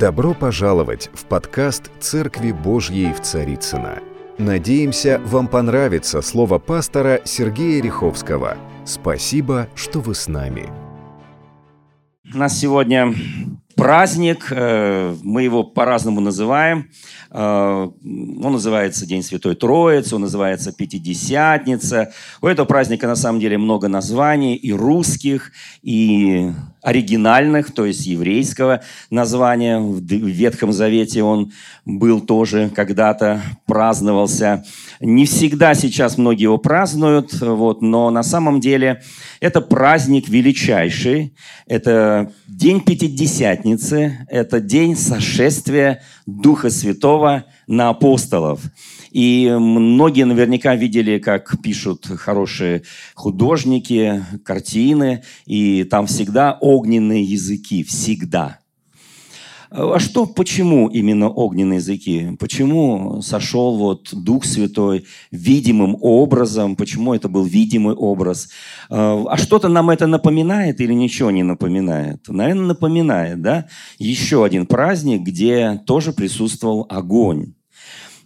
[0.00, 3.98] Добро пожаловать в подкаст «Церкви Божьей в Царицыно».
[4.38, 8.56] Надеемся, вам понравится слово пастора Сергея Риховского.
[8.86, 10.70] Спасибо, что вы с нами.
[12.32, 13.14] У нас сегодня
[13.80, 16.90] праздник, э, мы его по-разному называем.
[17.30, 22.12] Э, он называется День Святой Троицы, он называется Пятидесятница.
[22.42, 28.82] У этого праздника на самом деле много названий, и русских, и оригинальных, то есть еврейского
[29.10, 29.78] названия.
[29.78, 31.52] В Ветхом Завете он
[31.84, 34.64] был тоже когда-то, праздновался.
[35.00, 39.02] Не всегда сейчас многие его празднуют, вот, но на самом деле
[39.40, 41.34] это праздник величайший.
[41.66, 43.69] Это день Пятидесятницы,
[44.28, 48.60] это день сошествия Духа Святого на апостолов.
[49.10, 52.82] И многие наверняка видели, как пишут хорошие
[53.14, 58.59] художники, картины, и там всегда огненные языки, всегда.
[59.72, 62.36] А что, почему именно огненные языки?
[62.40, 66.74] Почему сошел вот Дух Святой видимым образом?
[66.74, 68.48] Почему это был видимый образ?
[68.88, 72.26] А что-то нам это напоминает или ничего не напоминает?
[72.26, 73.66] Наверное, напоминает, да?
[73.98, 77.54] Еще один праздник, где тоже присутствовал огонь.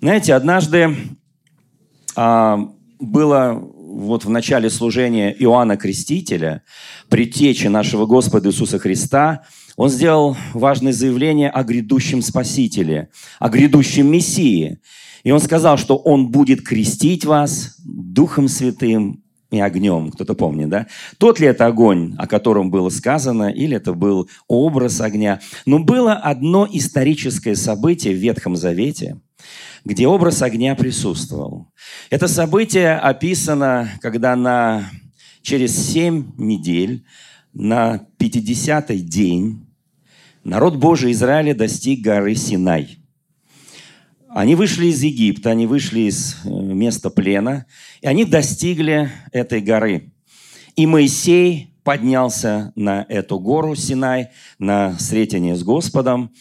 [0.00, 0.96] Знаете, однажды
[2.16, 6.62] а, было вот в начале служения Иоанна Крестителя,
[7.08, 9.44] предтечи нашего Господа Иисуса Христа,
[9.76, 13.08] он сделал важное заявление о грядущем Спасителе,
[13.38, 14.78] о грядущем Мессии.
[15.24, 20.10] И он сказал, что он будет крестить вас Духом Святым и огнем.
[20.10, 20.86] Кто-то помнит, да?
[21.18, 25.40] Тот ли это огонь, о котором было сказано, или это был образ огня?
[25.66, 29.20] Но было одно историческое событие в Ветхом Завете–
[29.84, 31.68] где образ огня присутствовал.
[32.10, 34.90] Это событие описано, когда на,
[35.42, 37.04] через семь недель,
[37.52, 39.63] на 50-й день,
[40.44, 42.98] народ Божий Израиля достиг горы Синай.
[44.28, 47.66] Они вышли из Египта, они вышли из э, места плена,
[48.00, 50.12] и они достигли этой горы.
[50.74, 56.32] И Моисей поднялся на эту гору Синай, на встретение с Господом.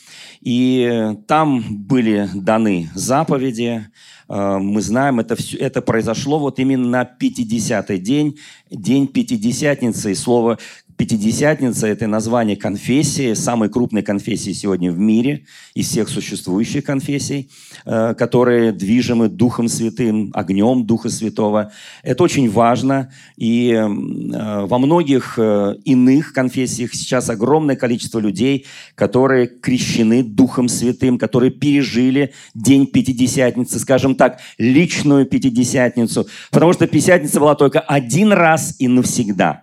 [0.42, 3.86] И там были даны заповеди.
[4.28, 8.40] Э, мы знаем, это, все, это произошло вот именно на 50-й день,
[8.72, 10.14] день Пятидесятницы.
[10.14, 10.58] И слово
[10.98, 17.50] Пятидесятница– это название конфессии, самой крупной конфессии сегодня в мире, из всех существующих конфессий,
[17.86, 21.72] э, которые движимы Духом Святым, огнем Духа Святого.
[22.04, 23.12] Это очень важно.
[23.38, 28.66] И э, во многих э, иных конфессиях сейчас огромное количество людей,
[28.96, 36.28] которые крещены Духом Святым, которые пережили День Пятидесятницы, скажем так, личную Пятидесятницу.
[36.52, 39.63] Потому что Пятидесятница была только один раз и навсегда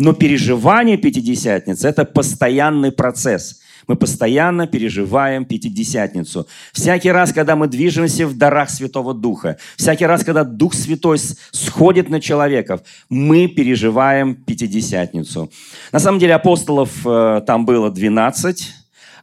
[0.00, 3.60] но переживание Пятидесятницы– это постоянный процесс.
[3.86, 6.46] Мы постоянно переживаем Пятидесятницу.
[6.72, 11.18] Всякий раз, когда мы движемся в дарах Святого Духа, всякий раз, когда Дух Святой
[11.50, 12.80] сходит на человеков,
[13.10, 15.50] мы переживаем Пятидесятницу.
[15.92, 18.74] На самом деле апостолов э, там было 12,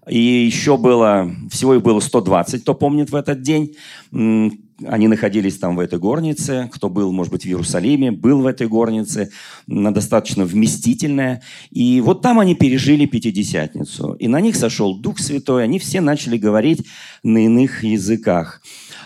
[0.09, 3.75] и еще было, всего их было 120, кто помнит в этот день.
[4.85, 6.69] Они находились там в этой горнице.
[6.73, 9.31] Кто был, может быть, в Иерусалиме, был в этой горнице.
[9.69, 11.41] Она достаточно вместительная.
[11.71, 14.13] И вот там они пережили Пятидесятницу.
[14.13, 15.63] И на них сошел Дух Святой.
[15.63, 16.85] Они все начали говорить
[17.23, 18.61] на иных языках.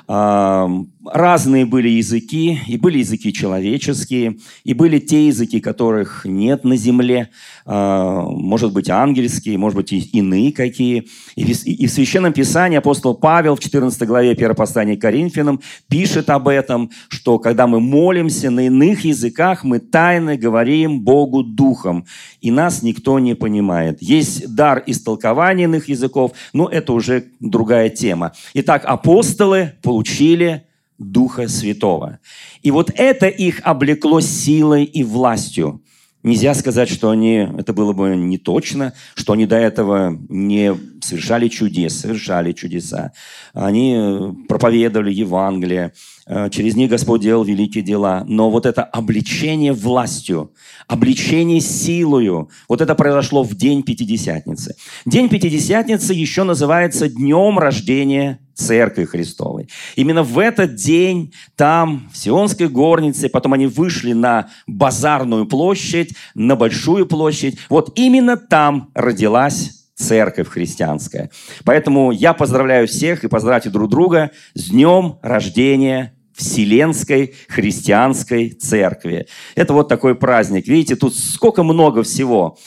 [0.08, 7.30] Разные были языки, и были языки человеческие, и были те языки, которых нет на земле,
[7.61, 11.08] а, может быть, ангельские, может быть, и иные какие.
[11.36, 16.90] И в Священном Писании апостол Павел в 14 главе 1 послания Коринфянам пишет об этом,
[17.10, 22.06] что когда мы молимся на иных языках, мы тайно говорим Богу Духом,
[22.42, 24.02] и нас никто не понимает.
[24.02, 28.34] Есть дар истолкования иных языков, но это уже другая тема.
[28.54, 30.64] Итак, апостолы получили
[30.98, 32.20] Духа Святого.
[32.62, 35.82] И вот это их облекло силой и властью.
[36.24, 41.48] Нельзя сказать, что они, это было бы не точно, что они до этого не совершали
[41.48, 43.12] чудес, совершали чудеса.
[43.54, 45.94] Они э, проповедовали Евангелие,
[46.28, 48.24] э, через них Господь делал великие дела.
[48.28, 50.54] Но вот это обличение властью,
[50.88, 54.76] обличение силою, вот это произошло в день Пятидесятницы.
[55.06, 59.68] День Пятидесятницы еще называется днем рождения Церкви Христовой.
[59.96, 66.56] Именно в этот день там, в Сионской горнице, потом они вышли на базарную площадь, на
[66.56, 67.58] Большую площадь.
[67.70, 71.30] Вот именно там родилась церковь христианская.
[71.64, 79.28] Поэтому я поздравляю всех и поздравьте друг друга с днем рождения Вселенской христианской церкви.
[79.56, 80.68] Это вот такой праздник.
[80.68, 82.58] Видите, тут сколько много всего.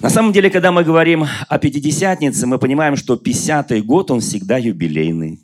[0.00, 4.56] На самом деле, когда мы говорим о Пятидесятнице, мы понимаем, что 50-й год, он всегда
[4.56, 5.40] юбилейный.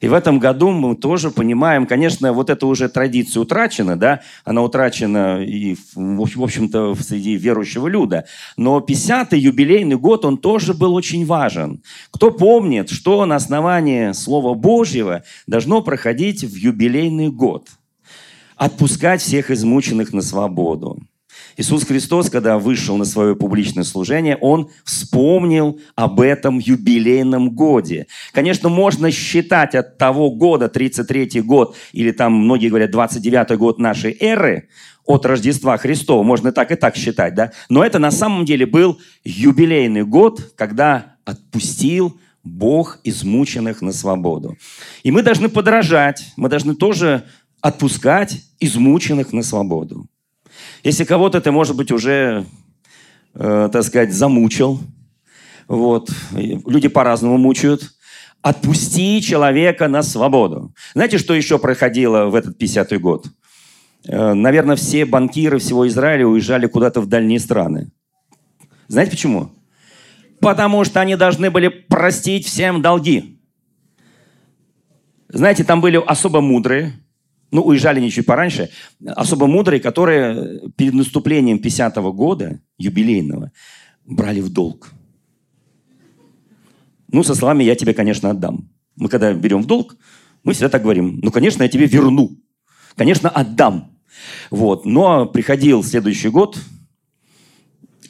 [0.00, 4.62] И в этом году мы тоже понимаем, конечно, вот эта уже традиция утрачена, да, она
[4.62, 8.24] утрачена и, в общем-то, среди верующего люда.
[8.56, 11.80] Но 50-й юбилейный год, он тоже был очень важен.
[12.10, 17.68] Кто помнит, что на основании Слова Божьего должно проходить в юбилейный год?
[18.56, 21.00] Отпускать всех измученных на свободу.
[21.56, 28.06] Иисус Христос, когда вышел на свое публичное служение, Он вспомнил об этом юбилейном годе.
[28.32, 34.16] Конечно, можно считать от того года, 33-й год, или там многие говорят 29-й год нашей
[34.18, 34.68] эры,
[35.06, 36.22] от Рождества Христова.
[36.22, 37.52] Можно так и так считать, да?
[37.68, 44.56] Но это на самом деле был юбилейный год, когда отпустил Бог измученных на свободу.
[45.02, 47.24] И мы должны подражать, мы должны тоже
[47.60, 50.06] отпускать измученных на свободу.
[50.82, 52.44] Если кого-то ты, может быть, уже,
[53.34, 54.80] э, так сказать, замучил,
[55.66, 57.90] вот, люди по-разному мучают,
[58.42, 60.74] отпусти человека на свободу.
[60.94, 63.26] Знаете, что еще происходило в этот 50-й год?
[64.06, 67.90] Э, наверное, все банкиры всего Израиля уезжали куда-то в дальние страны.
[68.88, 69.50] Знаете почему?
[70.40, 73.40] Потому что они должны были простить всем долги.
[75.28, 76.92] Знаете, там были особо мудрые,
[77.54, 78.70] ну, уезжали они чуть пораньше,
[79.06, 83.52] особо мудрые, которые перед наступлением 50-го года, юбилейного,
[84.04, 84.90] брали в долг.
[87.12, 88.68] Ну, со словами «я тебе, конечно, отдам».
[88.96, 89.96] Мы когда берем в долг,
[90.42, 92.36] мы всегда так говорим, ну, конечно, я тебе верну,
[92.96, 93.96] конечно, отдам.
[94.50, 94.84] Вот.
[94.84, 96.58] Но приходил следующий год,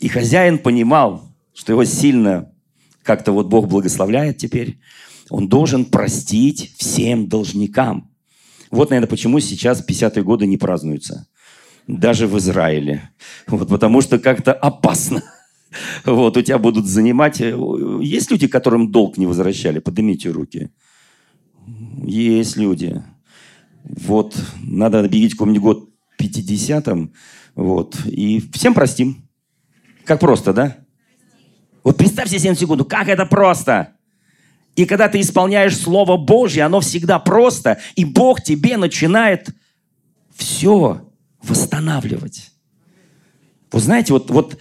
[0.00, 2.50] и хозяин понимал, что его сильно
[3.02, 4.78] как-то вот Бог благословляет теперь,
[5.28, 8.10] он должен простить всем должникам–
[8.74, 11.26] вот, наверное, почему сейчас 50-е годы не празднуются.
[11.86, 13.10] Даже в Израиле.
[13.46, 15.22] Вот, потому что как-то опасно.
[16.04, 17.40] Вот, у тебя будут занимать...
[17.40, 17.52] Э,
[18.00, 19.80] есть люди, которым долг не возвращали?
[19.80, 20.70] Поднимите руки.
[22.04, 23.02] Есть люди.
[23.82, 25.88] Вот, надо объявить какой-нибудь год
[26.20, 27.12] 50-м.
[27.56, 29.28] Вот, и всем простим.
[30.04, 30.76] Как просто, да?
[31.82, 33.93] Вот представьте себе секунду, как это просто.
[34.76, 39.50] И когда ты исполняешь Слово Божье, оно всегда просто, и Бог тебе начинает
[40.34, 41.02] все
[41.42, 42.50] восстанавливать.
[43.70, 44.58] Вы знаете, вот, вот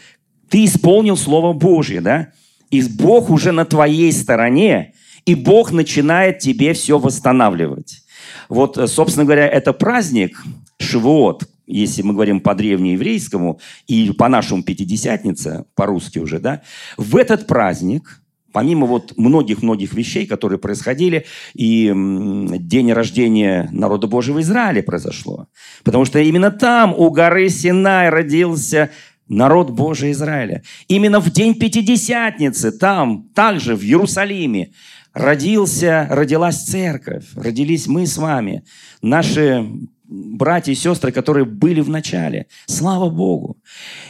[0.50, 2.30] ты исполнил Слово Божье, да?
[2.70, 4.94] И Бог уже на твоей стороне,
[5.26, 8.04] и Бог начинает тебе все восстанавливать.
[8.50, 10.44] Вот, собственно говоря, это праздник
[10.80, 16.62] Шивот, если мы говорим по древнееврейскому и по нашему Пятидесятнице, по-русски уже, да,
[16.98, 18.20] в этот праздник–
[18.54, 25.48] Помимо вот многих-многих вещей, которые происходили, и день рождения народа Божьего Израиля произошло.
[25.84, 28.92] Потому что именно там, у горы Синай, родился
[29.28, 30.64] народ Божий Израиля.
[30.88, 34.72] Именно в день Пятидесятницы, там, также в Иерусалиме,
[35.14, 38.64] родился, родилась церковь, родились мы с вами,
[39.02, 39.68] наши
[40.06, 42.48] братья и сестры, которые были в начале.
[42.66, 43.58] Слава Богу!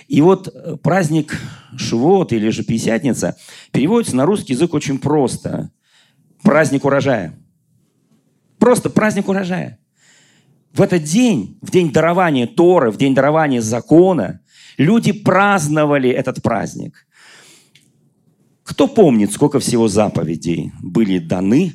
[0.08, 1.40] И вот э, праздник
[1.78, 3.38] Шивот или же Пятидесятница
[3.72, 5.72] переводится на русский язык очень просто.
[6.42, 7.38] Праздник урожая.
[8.60, 9.80] Просто праздник урожая.
[10.74, 14.42] В этот день, в день дарования Торы, в день дарования закона,
[14.78, 17.08] люди праздновали этот праздник.
[18.64, 21.74] Кто помнит, сколько всего заповедей были даны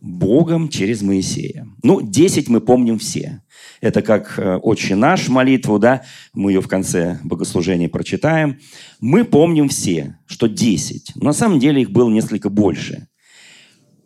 [0.00, 1.66] Богом через Моисея?
[1.82, 3.42] Ну, 10 мы помним все.
[3.80, 6.02] Это как э, «Отче наш» молитву, да,
[6.32, 8.58] мы ее в конце богослужения прочитаем.
[9.00, 11.12] Мы помним все, что 10.
[11.16, 13.08] Но на самом деле их было несколько больше.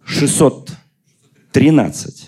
[0.05, 2.24] 613.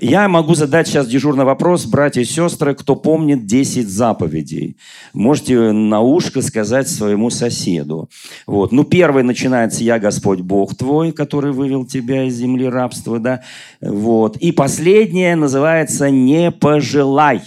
[0.00, 4.76] Я могу задать сейчас дежурный вопрос, братья и сестры, кто помнит 10 заповедей.
[5.12, 8.08] Можете на ушко сказать своему соседу.
[8.46, 8.72] Вот.
[8.72, 13.18] Ну, первый начинается «Я Господь Бог твой, который вывел тебя из земли рабства».
[13.18, 13.42] Да?
[13.80, 14.36] Вот.
[14.38, 17.42] И последнее называется «Не пожелай».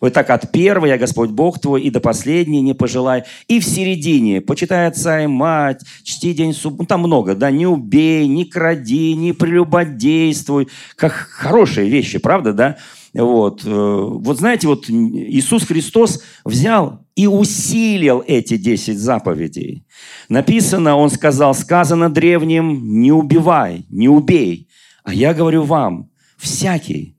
[0.00, 3.24] Вот так от первого «Я Господь Бог твой» и до последней «Не пожелай».
[3.48, 6.82] И в середине «Почитай отца и мать», «Чти день субботы».
[6.82, 10.68] Ну, там много, да, «Не убей», «Не кради», «Не прелюбодействуй».
[10.96, 12.76] Как хорошие вещи, правда, да?
[13.14, 13.62] Вот.
[13.64, 19.86] Э, вот знаете, вот Иисус Христос взял и усилил эти десять заповедей.
[20.28, 24.68] Написано, Он сказал, сказано древним, не убивай, не убей.
[25.02, 27.16] А я говорю вам, всякий,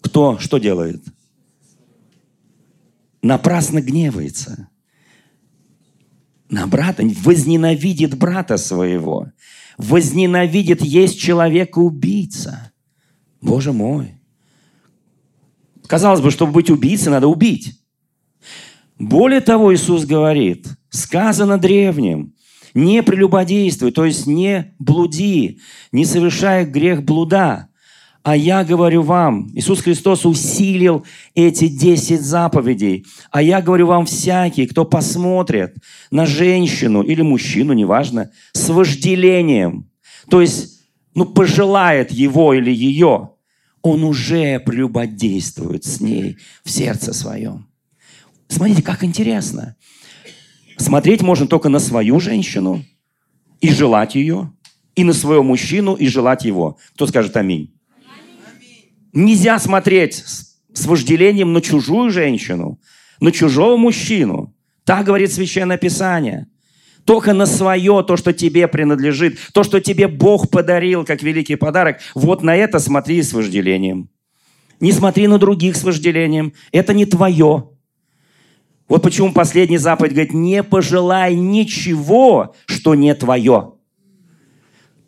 [0.00, 1.02] кто что делает–
[3.28, 4.68] напрасно гневается
[6.48, 9.30] на брата, возненавидит брата своего,
[9.76, 12.72] возненавидит есть человека-убийца.
[13.42, 14.14] Боже мой.
[15.86, 17.78] Казалось бы, чтобы быть убийцей, надо убить.
[18.98, 22.34] Более того, Иисус говорит, сказано древним,
[22.72, 25.60] не прелюбодействуй, то есть не блуди,
[25.92, 27.67] не совершая грех блуда.
[28.22, 33.06] А я говорю вам, Иисус Христос усилил эти десять заповедей.
[33.30, 35.76] А я говорю вам, всякий, кто посмотрит
[36.10, 39.88] на женщину или мужчину, неважно, с вожделением,
[40.28, 40.80] то есть,
[41.14, 43.30] ну, пожелает его или ее,
[43.82, 47.68] он уже прелюбодействует с ней в сердце своем.
[48.48, 49.76] Смотрите, как интересно.
[50.76, 52.84] Смотреть можно только на свою женщину
[53.60, 54.52] и желать ее,
[54.94, 56.76] и на своего мужчину и желать его.
[56.94, 57.77] Кто скажет аминь?
[59.18, 60.22] Нельзя смотреть
[60.72, 62.78] с вожделением на чужую женщину,
[63.18, 64.54] на чужого мужчину.
[64.84, 66.46] Так говорит Священное Писание.
[67.04, 71.98] Только на свое, то, что тебе принадлежит, то, что тебе Бог подарил, как великий подарок,
[72.14, 74.08] вот на это смотри с вожделением.
[74.78, 76.52] Не смотри на других с вожделением.
[76.70, 77.70] Это не твое.
[78.86, 83.72] Вот почему последний заповедь говорит, не пожелай ничего, что не твое.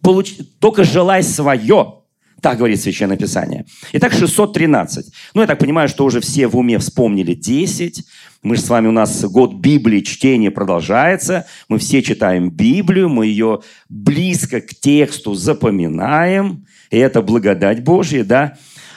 [0.02, 0.34] Получ...
[0.58, 1.99] Только желай свое.
[2.42, 3.66] Так говорит Священное Писание.
[3.92, 5.12] Итак, 613.
[5.34, 8.04] Ну, я так понимаю, что уже все в уме вспомнили 10.
[8.42, 11.46] Мы же с вами, у нас год Библии, чтение продолжается.
[11.68, 16.66] Мы все читаем Библию, мы ее близко к тексту запоминаем.
[16.90, 18.56] И это благодать Божья, да?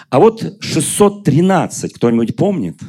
[0.09, 2.79] А вот 613, кто-нибудь помнит?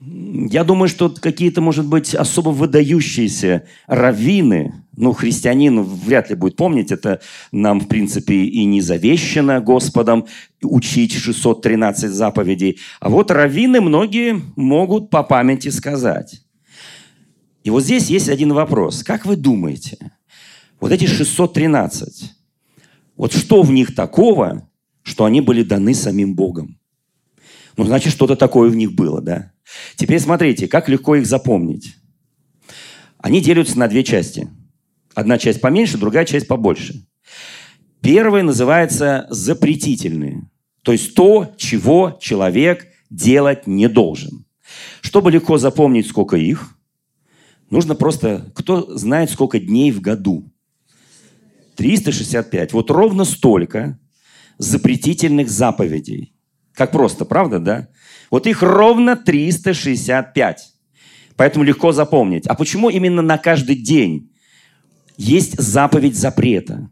[0.00, 6.92] Я думаю, что какие-то, может быть, особо выдающиеся раввины, ну, христианин вряд ли будет помнить,
[6.92, 10.26] это нам, в принципе, и не завещено Господом
[10.62, 12.78] учить 613 заповедей.
[13.00, 16.42] А вот раввины многие могут по памяти сказать.
[17.64, 19.02] И вот здесь есть один вопрос.
[19.02, 19.98] Как вы думаете,
[20.78, 22.34] вот эти 613,
[23.16, 24.68] вот что в них такого,
[25.02, 26.78] что они были даны самим Богом?
[27.76, 29.52] Ну, значит, что-то такое в них было, да?
[29.96, 31.96] Теперь смотрите, как легко их запомнить.
[33.18, 34.48] Они делятся на две части.
[35.14, 37.06] Одна часть поменьше, другая часть побольше.
[38.00, 40.48] Первая называется запретительные.
[40.82, 44.46] То есть то, чего человек делать не должен.
[45.00, 46.76] Чтобы легко запомнить, сколько их,
[47.70, 48.50] нужно просто...
[48.54, 50.50] Кто знает, сколько дней в году?
[51.76, 52.72] 365.
[52.72, 53.98] Вот ровно столько
[54.58, 56.34] запретительных заповедей.
[56.74, 57.88] Как просто, правда, да?
[58.30, 60.74] Вот их ровно 365.
[61.36, 62.46] Поэтому легко запомнить.
[62.46, 64.30] А почему именно на каждый день
[65.16, 66.90] есть заповедь запрета?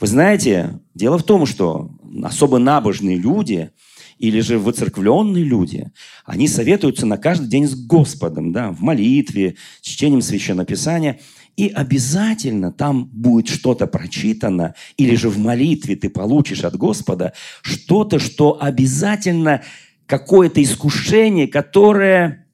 [0.00, 1.90] Вы знаете, дело в том, что
[2.22, 3.70] особо набожные люди
[4.18, 5.90] или же выцерквленные люди,
[6.24, 11.20] они советуются на каждый день с Господом, да, в молитве, с чтением Священного Писания.
[11.56, 18.18] И обязательно там будет что-то прочитано, или же в молитве ты получишь от Господа что-то,
[18.18, 19.62] что обязательно
[20.10, 22.48] какое-то искушение, которое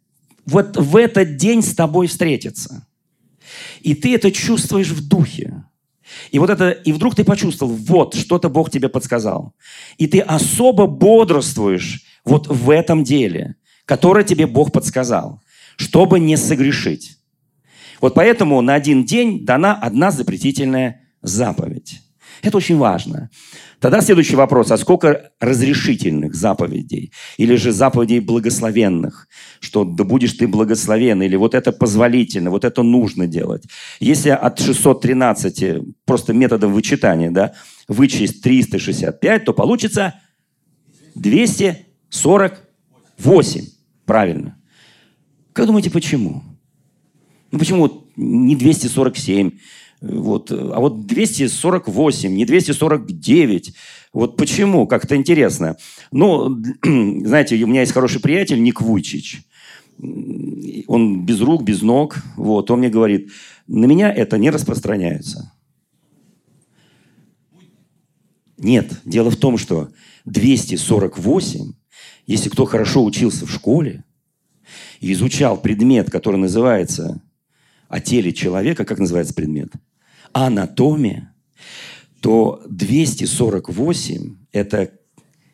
[0.44, 2.86] вот в этот день с тобой встретится.
[3.80, 5.64] И ты это чувствуешь в духе.
[6.30, 9.54] И вот это, и вдруг ты почувствовал, вот, что-то Бог тебе подсказал.
[9.96, 15.40] И ты особо бодрствуешь вот в этом деле, которое тебе Бог подсказал,
[15.76, 17.16] чтобы не согрешить.
[18.02, 22.02] Вот поэтому на один день дана одна запретительная заповедь.
[22.46, 23.28] Это очень важно.
[23.80, 24.70] Тогда следующий вопрос.
[24.70, 27.10] А сколько разрешительных заповедей?
[27.38, 29.26] Или же заповедей благословенных?
[29.58, 31.22] Что да будешь ты благословен?
[31.22, 33.64] Или вот это позволительно, вот это нужно делать?
[33.98, 37.52] Если от 613 просто методом вычитания да,
[37.88, 40.14] вычесть 365, то получится
[41.16, 43.64] 248.
[44.04, 44.56] Правильно.
[45.52, 46.44] Как думаете, почему?
[47.50, 49.50] Ну почему не 247?
[50.00, 50.50] Вот.
[50.50, 53.74] А вот 248, не 249.
[54.12, 54.86] Вот почему?
[54.86, 55.76] Как-то интересно.
[56.12, 59.42] Ну, знаете, у меня есть хороший приятель Ник Вуйчич.
[59.98, 62.18] Он без рук, без ног.
[62.36, 62.70] Вот.
[62.70, 63.30] Он мне говорит,
[63.66, 65.52] на меня это не распространяется.
[68.58, 69.90] Нет, дело в том, что
[70.24, 71.72] 248,
[72.26, 74.04] если кто хорошо учился в школе
[75.00, 77.22] и изучал предмет, который называется
[77.88, 79.72] о теле человека, как называется предмет?
[80.32, 81.34] Анатомия.
[82.20, 84.90] То 248– это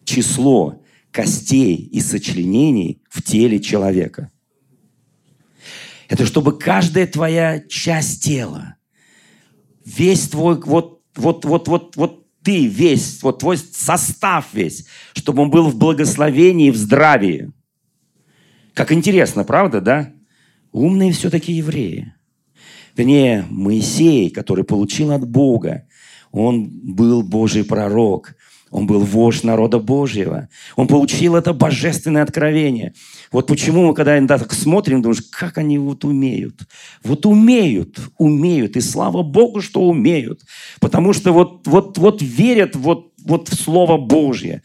[0.04, 4.30] число костей и сочленений в теле человека.
[6.08, 8.76] Это чтобы каждая твоя часть тела,
[9.84, 15.50] весь твой, вот, вот, вот, вот, вот ты весь, вот твой состав весь, чтобы он
[15.50, 17.52] был в благословении, в здравии.
[18.74, 20.12] Как интересно, правда, да?
[20.72, 22.14] Умные все-таки евреи.
[22.96, 25.86] Вернее, Моисей, который получил от Бога,
[26.30, 28.34] он был Божий пророк.
[28.72, 30.48] Он был вождь народа Божьего.
[30.76, 32.94] Он получил это божественное откровение.
[33.30, 36.62] Вот почему мы, когда иногда так смотрим, думаешь, как они вот умеют.
[37.04, 38.76] Вот умеют, умеют.
[38.76, 40.40] И слава Богу, что умеют.
[40.80, 44.62] Потому что вот, вот, вот верят вот, вот в Слово Божье.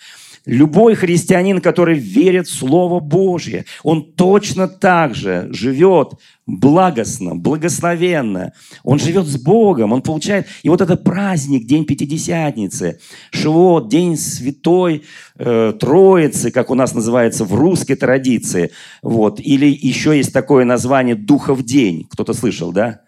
[0.48, 6.13] Любой христианин, который верит в Слово Божье, он точно так же живет
[6.46, 8.54] благостно, благословенно.
[8.86, 10.48] Он живет с Богом, он получает...
[10.63, 12.98] И вот этот праздник, День Пятидесятницы,
[13.32, 15.04] Шивот, День Святой
[15.38, 18.72] э, Троицы, как у нас называется в русской традиции.
[19.04, 19.42] Вот.
[19.42, 22.08] Или еще есть такое название Духов День.
[22.10, 23.01] Кто-то слышал, да?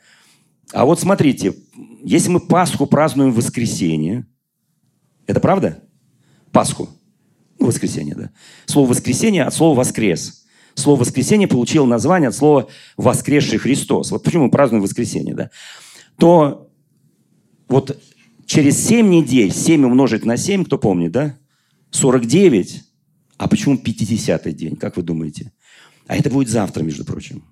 [0.74, 1.54] А вот смотрите,
[2.04, 4.26] если мы Пасху празднуем в воскресенье,
[5.26, 5.80] это правда?
[6.52, 6.90] Пасху.
[7.60, 8.32] Ну, воскресенье, да.
[8.66, 10.46] Слово «воскресенье» от слова «воскрес».
[10.76, 14.12] Слово «воскресенье» получило название от слова «воскресший Христос».
[14.12, 15.50] Вот почему мы празднуем воскресенье, да.
[16.18, 16.72] То
[17.68, 18.02] вот
[18.46, 21.38] через 7 недель, 7 умножить на 7, кто помнит, да?
[21.92, 22.84] 49.
[23.38, 25.52] А почему 50-й день, как вы думаете?
[26.08, 27.44] А это будет завтра, между прочим.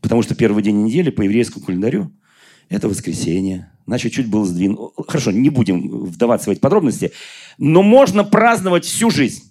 [0.00, 2.12] Потому что первый день недели по еврейскому календарю–
[2.68, 3.72] это воскресенье.
[3.86, 4.94] Значит, чуть был сдвинут.
[5.06, 7.12] Хорошо, не будем вдаваться в эти подробности.
[7.56, 9.44] Но можно праздновать всю жизнь.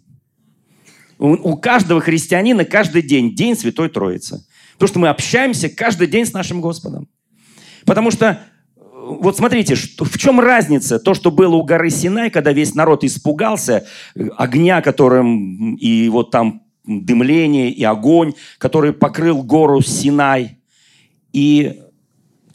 [1.17, 4.45] У, каждого христианина каждый день день Святой Троицы.
[4.73, 7.07] Потому что мы общаемся каждый день с нашим Господом.
[7.85, 8.41] Потому что,
[8.85, 10.99] вот смотрите, в чем разница?
[10.99, 13.87] То, что было у горы Синай, когда весь народ испугался
[14.35, 20.57] огня, которым и вот там дымление, и огонь, который покрыл гору Синай.
[21.31, 21.81] И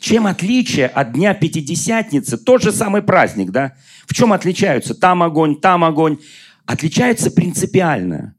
[0.00, 2.38] чем отличие от Дня Пятидесятницы?
[2.38, 3.75] Тот же самый праздник, да?
[4.07, 4.95] В чем отличаются?
[4.95, 6.19] Там огонь, там огонь.
[6.64, 8.35] Отличаются принципиально.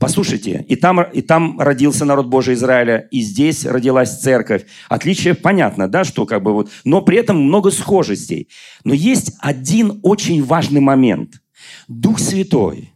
[0.00, 4.64] Послушайте, и там, и там родился народ Божий Израиля, и здесь родилась церковь.
[4.88, 8.48] Отличие понятно, да, что как бы вот, но при этом много схожестей.
[8.82, 11.40] Но есть один очень важный момент.
[11.86, 12.92] Дух Святой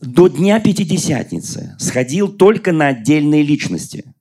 [0.00, 4.04] до Дня Пятидесятницы сходил только на отдельные личности–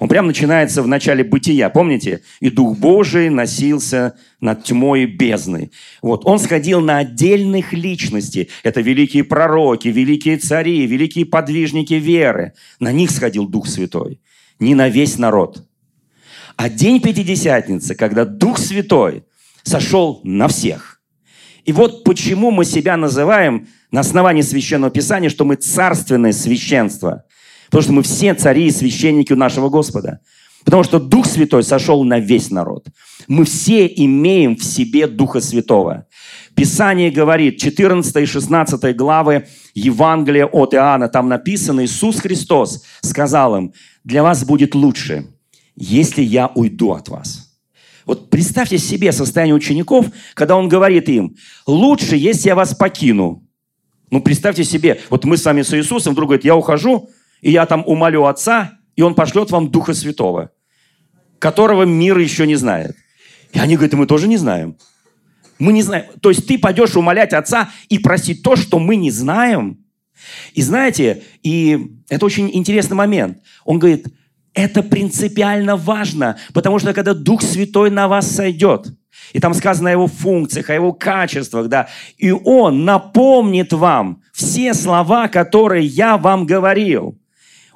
[0.00, 2.22] он прям начинается в начале бытия, помните?
[2.40, 5.70] «И Дух Божий носился над тьмой бездны».
[6.00, 6.22] Вот.
[6.24, 8.48] Он сходил на отдельных личностей.
[8.62, 12.54] Это великие пророки, великие цари, великие подвижники веры.
[12.80, 14.20] На них сходил Дух Святой.
[14.58, 15.68] Не на весь народ.
[16.56, 19.24] А день Пятидесятницы, когда Дух Святой
[19.64, 21.02] сошел на всех.
[21.66, 27.24] И вот почему мы себя называем на основании Священного Писания, что мы царственное священство–
[27.70, 30.20] Потому что мы все цари и священники у нашего Господа.
[30.64, 32.86] Потому что Дух Святой сошел на весь народ.
[33.28, 36.06] Мы все имеем в себе Духа Святого.
[36.54, 43.72] Писание говорит, 14 и 16 главы Евангелия от Иоанна, там написано, Иисус Христос сказал им,
[44.04, 45.28] для вас будет лучше,
[45.76, 47.56] если я уйду от вас.
[48.04, 53.46] Вот представьте себе состояние учеников, когда он говорит им, лучше, если я вас покину.
[54.10, 57.08] Ну, представьте себе, вот мы с вами с Иисусом, вдруг говорит, я ухожу,
[57.40, 60.50] и я там умолю Отца, и Он пошлет вам Духа Святого,
[61.38, 62.96] которого мир еще не знает.
[63.52, 64.76] И они говорят, мы тоже не знаем.
[65.58, 66.06] Мы не знаем.
[66.22, 69.84] То есть ты пойдешь умолять Отца и просить то, что мы не знаем.
[70.54, 73.38] И знаете, и это очень интересный момент.
[73.64, 74.06] Он говорит,
[74.54, 78.86] это принципиально важно, потому что когда Дух Святой на вас сойдет,
[79.32, 84.74] и там сказано о его функциях, о его качествах, да, и он напомнит вам все
[84.74, 87.19] слова, которые я вам говорил.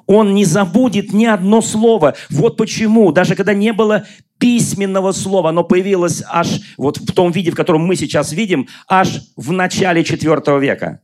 [0.07, 2.15] Он не забудет ни одно слово.
[2.29, 4.05] Вот почему, даже когда не было
[4.37, 9.21] письменного слова, оно появилось аж вот в том виде, в котором мы сейчас видим, аж
[9.35, 11.01] в начале IV века.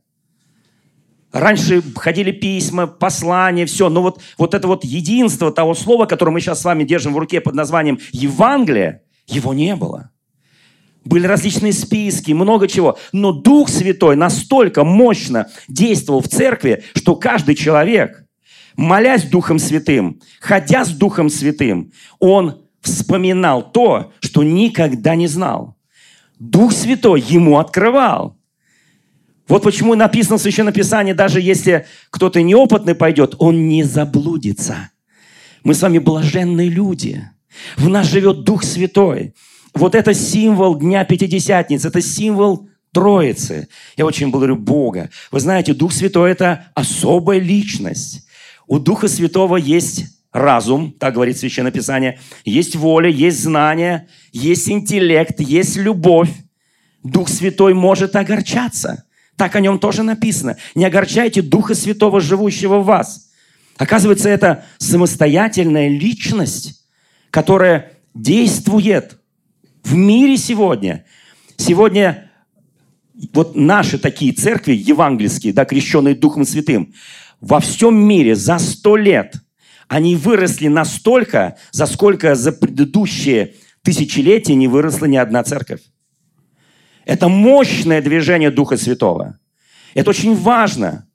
[1.32, 3.88] Раньше ходили письма, послания, все.
[3.88, 7.18] Но вот, вот это вот единство того слова, которое мы сейчас с вами держим в
[7.18, 10.10] руке под названием Евангелие, его не было.
[11.04, 12.98] Были различные списки, много чего.
[13.12, 18.24] Но Дух Святой настолько мощно действовал в церкви, что каждый человек
[18.76, 25.76] молясь Духом Святым, ходя с Духом Святым, он вспоминал то, что никогда не знал.
[26.38, 28.36] Дух Святой ему открывал.
[29.48, 34.90] Вот почему написано в Священном Писании, даже если кто-то неопытный пойдет, он не заблудится.
[35.64, 37.28] Мы с вами блаженные люди.
[37.76, 39.34] В нас живет Дух Святой.
[39.74, 43.68] Вот это символ Дня Пятидесятницы, это символ Троицы.
[43.96, 45.10] Я очень благодарю Бога.
[45.30, 48.26] Вы знаете, Дух Святой– это особая личность.
[48.72, 55.38] У Духа Святого есть разум, так говорит Священное Писание, есть воля, есть знание, есть интеллект,
[55.40, 56.30] есть любовь.
[57.02, 59.04] Дух Святой может огорчаться.
[59.36, 60.56] Так о нем тоже написано.
[60.74, 63.28] Не огорчайте Духа Святого, живущего в вас.
[63.76, 66.86] Оказывается, это самостоятельная личность,
[67.30, 69.18] которая действует
[69.84, 71.04] в мире сегодня.
[71.58, 72.30] Сегодня
[73.34, 76.94] вот наши такие церкви евангельские, да, крещенные Духом Святым,
[77.42, 79.34] во всем мире за сто лет
[79.88, 85.82] они выросли настолько, за сколько за предыдущие тысячелетия не выросла ни одна церковь.
[87.04, 89.38] Это мощное движение Духа Святого.
[89.92, 91.08] Это очень важно.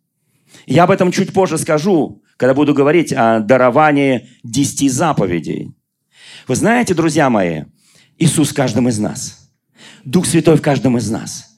[0.68, 5.74] Я об этом чуть позже скажу, когда буду говорить о даровании десяти заповедей.
[6.48, 7.64] Вы знаете, друзья мои,
[8.20, 9.50] Иисус в каждом из нас.
[10.04, 11.58] Дух Святой в каждом из нас.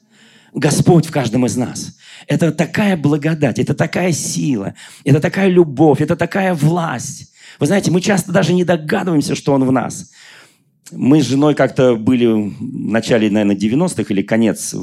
[0.54, 1.96] Господь в каждом из нас.
[2.26, 7.32] Это такая благодать, это такая сила, это такая любовь, это такая власть.
[7.58, 10.10] Вы знаете, мы часто даже не догадываемся, что Он в нас.
[10.92, 14.74] Мы с женой как-то были в начале, наверное, 90-х или конец,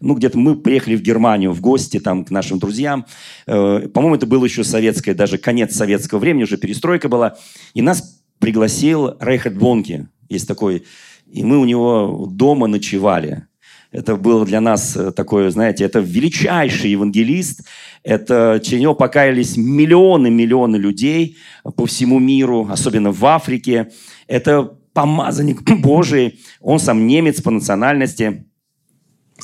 [0.00, 3.06] ну, где-то мы приехали в Германию в гости там к нашим друзьям.
[3.46, 7.36] Э, по-моему, это было еще советское, даже конец советского времени, уже перестройка была.
[7.74, 10.84] И нас пригласил Рейхард Бонки, есть такой,
[11.30, 13.46] и мы у него дома ночевали.
[13.92, 17.62] Это было для нас э, такое, знаете, это величайший евангелист.
[18.02, 21.36] Это через него покаялись миллионы-миллионы людей
[21.76, 23.90] по всему миру, особенно в Африке.
[24.26, 26.40] Это помазанник Божий.
[26.60, 28.46] Он сам немец по национальности.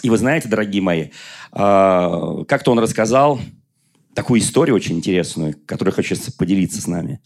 [0.03, 1.09] И вы знаете, дорогие мои,
[1.53, 3.39] а, как-то он рассказал
[4.15, 7.21] такую историю очень интересную, которую хочу поделиться с нами.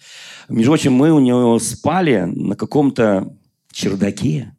[0.49, 3.33] Между прочим, мы у него спали на каком-то
[3.73, 4.56] чердаке.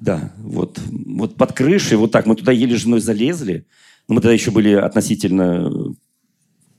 [0.00, 2.26] Да, вот, вот под крышей, вот так.
[2.26, 3.66] Мы туда еле женой залезли.
[4.08, 5.94] Мы тогда еще были относительно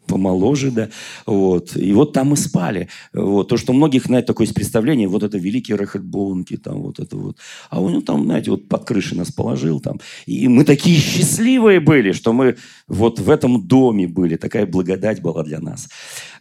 [0.07, 0.89] помоложе, да,
[1.25, 1.75] вот.
[1.75, 2.87] И вот там мы спали.
[3.13, 3.49] Вот.
[3.49, 7.17] То, что многих, знаете, такое есть представление, вот это великий Рехет Бонки, там вот это
[7.17, 7.37] вот.
[7.69, 9.99] А он там, знаете, вот под крышей нас положил там.
[10.25, 12.55] И мы такие счастливые были, что мы
[12.87, 14.37] вот в этом доме были.
[14.37, 15.89] Такая благодать была для нас.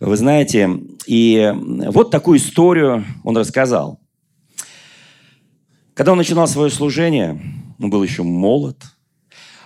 [0.00, 0.70] Вы знаете,
[1.06, 1.52] и
[1.88, 4.00] вот такую историю он рассказал.
[5.96, 7.40] Когда он начинал свое служение,
[7.78, 8.76] он был еще молод,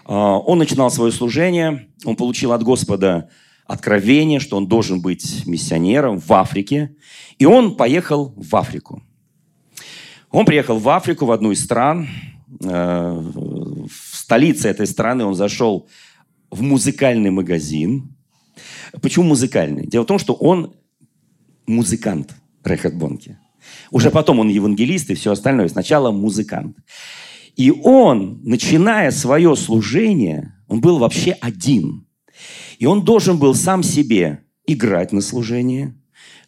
[0.04, 3.30] а, он начинал свое служение, он получил от Господа
[3.66, 6.94] откровение, что он должен быть миссионером в Африке,
[7.40, 9.02] и он поехал в Африку.
[10.30, 12.06] Он приехал в Африку, в одну из стран,
[12.62, 15.88] э, в столице этой страны он зашел
[16.48, 18.14] в музыкальный магазин.
[19.02, 19.84] Почему музыкальный?
[19.84, 20.76] Дело в том, что он
[21.66, 23.36] музыкант Рехат Бонки.
[23.90, 25.68] Уже потом он евангелист и все остальное.
[25.68, 26.76] Сначала музыкант.
[27.56, 32.06] И он, начиная свое служение, он был вообще один.
[32.78, 35.94] И он должен был сам себе играть на служении,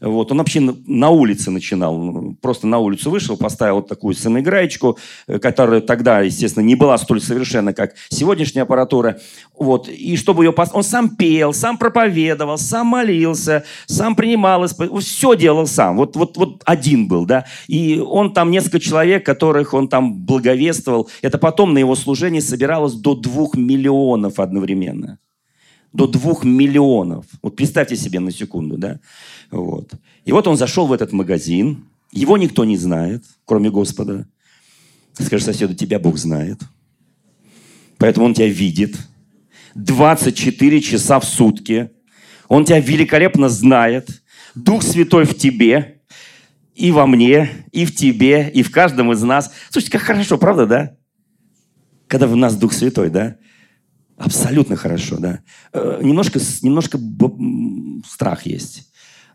[0.03, 0.33] вот.
[0.33, 2.35] Он вообще на улице начинал.
[2.41, 7.21] Просто на улицу вышел, поставил вот такую самоиграечку, э, которая тогда, естественно, не была столь
[7.21, 9.21] совершенна, как сегодняшняя аппаратура.
[9.57, 9.89] Вот.
[9.89, 10.55] И чтобы ее...
[10.73, 14.67] Он сам пел, сам проповедовал, сам молился, сам принимал...
[14.99, 15.97] Все делал сам.
[15.97, 17.45] Вот, вот, вот один был, да.
[17.69, 21.09] И он там несколько человек, которых он там благовествовал.
[21.23, 25.19] Это потом на его служении собиралось до двух миллионов одновременно
[25.93, 27.27] до двух миллионов.
[27.43, 28.99] Вот представьте себе на секунду, да?
[29.53, 29.93] Вот.
[30.25, 34.27] И вот он зашел в этот магазин, его никто не знает, кроме Господа.
[35.13, 36.59] Скажи соседу, тебя Бог знает.
[37.99, 38.97] Поэтому он тебя видит.
[39.75, 41.91] 24 часа в сутки.
[42.49, 44.23] Он тебя великолепно знает.
[44.55, 46.01] Дух Святой в тебе,
[46.75, 49.53] и во мне, и в тебе, и в каждом из нас.
[49.71, 50.97] Слушайте, как хорошо, правда, да?
[52.07, 53.37] Когда в нас Дух Святой, да?
[54.17, 55.41] Абсолютно хорошо, да.
[55.73, 56.99] Э, немножко, немножко
[58.07, 58.92] страх есть.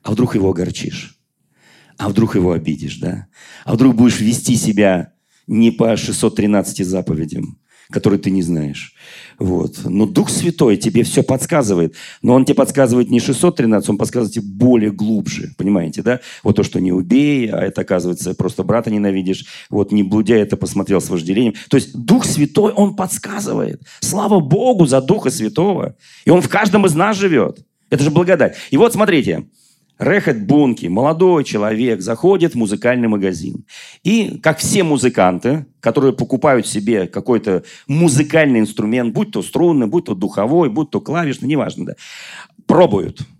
[0.07, 1.19] А вдруг его огорчишь?
[1.97, 3.27] А вдруг его обидишь, да?
[3.65, 5.11] А вдруг будешь вести себя
[5.47, 8.93] не по 613 заповедям, которые ты не знаешь.
[9.37, 9.81] Вот.
[9.83, 11.95] Но Дух Святой тебе все подсказывает.
[12.21, 15.53] Но Он тебе подсказывает не 613, Он подсказывает тебе более глубже.
[15.57, 16.21] Понимаете, да?
[16.41, 19.45] Вот то, что не убей, а это, оказывается, просто брата ненавидишь.
[19.69, 21.55] Вот не блудя это посмотрел с вожделением.
[21.69, 23.81] То есть Дух Святой, Он подсказывает.
[23.99, 25.97] Слава Богу за Духа Святого.
[26.23, 27.59] И Он в каждом из нас живет.
[27.89, 28.55] Это же благодать.
[28.71, 29.47] И вот смотрите,
[29.99, 33.65] Рехет Бунки, молодой человек, заходит в музыкальный магазин.
[34.03, 40.15] И, как все музыканты, которые покупают себе какой-то музыкальный инструмент, будь то струнный, будь то
[40.15, 41.93] духовой, будь то клавишный, неважно, да,
[42.65, 43.21] пробуют–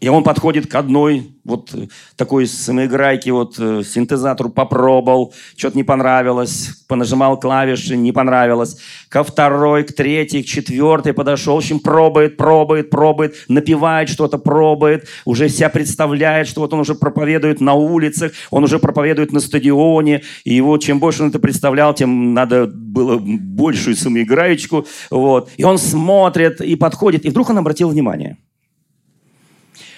[0.00, 1.74] и он подходит к одной вот
[2.16, 8.78] такой самоиграйке, вот э, синтезатору попробовал, что-то не понравилось, понажимал клавиши, не понравилось.
[9.08, 15.08] Ко второй, к третьей, к четвертой подошел, в общем, пробует, пробует, пробует, напевает что-то, пробует,
[15.24, 20.22] уже себя представляет, что вот он уже проповедует на улицах, он уже проповедует на стадионе,
[20.44, 25.50] и его чем больше он это представлял, тем надо было большую самоиграечку, вот.
[25.56, 28.38] И он смотрит и подходит, и вдруг он обратил внимание–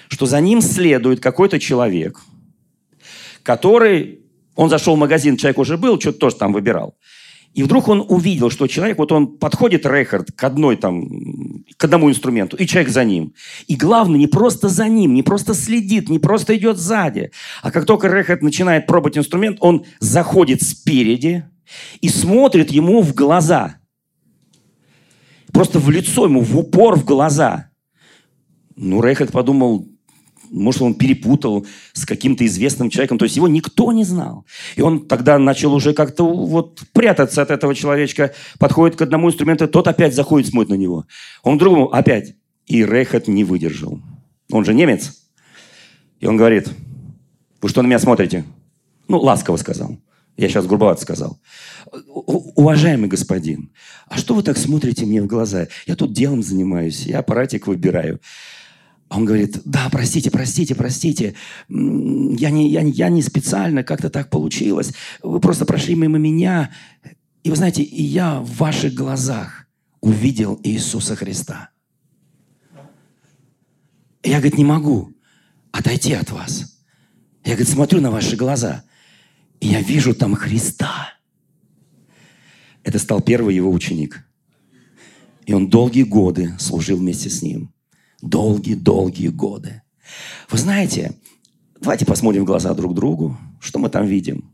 [0.09, 2.19] что за ним следует какой-то человек,
[3.43, 4.21] который,
[4.55, 6.95] он зашел в магазин, человек уже был, что-то тоже там выбирал.
[7.53, 12.09] И вдруг он увидел, что человек, вот он подходит, Рейхард, к одной там, к одному
[12.09, 13.33] инструменту, и человек за ним.
[13.67, 17.31] И главное, не просто за ним, не просто следит, не просто идет сзади.
[17.61, 21.45] А как только Рейхард начинает пробовать инструмент, он заходит спереди
[22.01, 23.75] и смотрит ему в глаза.
[25.51, 27.69] Просто в лицо ему, в упор в глаза.
[28.75, 29.87] Ну, Рейхард подумал,
[30.53, 33.17] может, он перепутал с каким-то известным человеком.
[33.17, 34.45] То есть его никто не знал.
[34.75, 39.67] И он тогда начал уже как-то вот прятаться от этого человечка, подходит к одному инструменту,
[39.67, 41.05] тот опять заходит, смотрит на него.
[41.41, 42.35] Он другому опять.
[42.67, 43.99] И Рейхат не выдержал.
[44.51, 45.23] Он же немец.
[46.19, 46.69] И он говорит,
[47.61, 48.45] вы что на меня смотрите?
[49.07, 49.97] Ну, ласково сказал.
[50.37, 51.39] Я сейчас грубовато сказал.
[51.91, 53.71] Уважаемый господин,
[54.07, 55.67] а что вы так смотрите мне в глаза?
[55.85, 58.19] Я тут делом занимаюсь, я аппаратик выбираю.
[59.13, 61.35] А он говорит, да, простите, простите, простите,
[61.69, 64.91] я не, я, я не специально, как-то так получилось.
[65.21, 66.71] Вы просто прошли мимо меня.
[67.43, 69.67] И вы знаете, и я в ваших глазах
[70.01, 71.69] увидел Иисуса Христа.
[74.23, 75.13] я, говорит, не могу
[75.71, 76.81] отойти от вас.
[77.45, 78.83] Я, говорит, смотрю на ваши глаза,
[79.59, 81.13] и я вижу там Христа.
[82.81, 84.27] Это стал первый его ученик.
[85.45, 87.73] И он долгие годы служил вместе с ним
[88.23, 89.81] долгие-долгие годы.
[90.49, 91.15] Вы знаете,
[91.79, 94.51] давайте посмотрим в глаза друг другу, что мы там видим.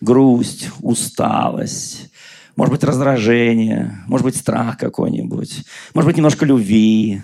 [0.00, 2.10] Грусть, усталость,
[2.60, 7.22] может быть, раздражение, может быть, страх какой-нибудь, может быть, немножко любви,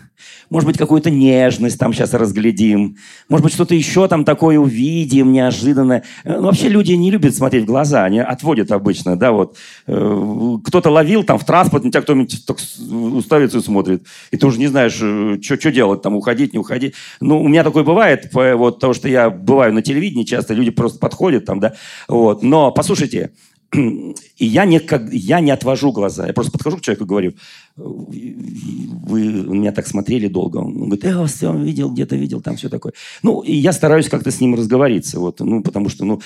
[0.49, 2.97] может быть, какую-то нежность там сейчас разглядим,
[3.29, 6.05] может быть, что-то еще там такое увидим неожиданно.
[6.25, 9.59] Ну, вообще люди не любят смотреть в глаза, они отводят обычно, да, вот.
[9.87, 12.57] Э, кто-то ловил там в транспорте, на тебя кто-нибудь так
[12.91, 16.95] уставится и смотрит, и ты уже не знаешь, э, что делать, там, уходить, не уходить.
[17.21, 20.99] Ну, у меня такое бывает, вот, потому что я бываю на телевидении часто, люди просто
[20.99, 21.75] подходят там, да,
[22.09, 22.43] вот.
[22.43, 23.33] Но, послушайте,
[23.73, 26.27] и я не, как, я не отвожу глаза.
[26.27, 27.35] Я просто подхожу к человеку и говорю,
[27.77, 30.59] вы меня так смотрели долго.
[30.59, 32.93] Он говорит, я вас все видел, где-то видел, там все такое.
[33.23, 35.19] Ну, и я стараюсь как-то с ним разговориться.
[35.19, 36.21] Вот, ну, потому что, ну...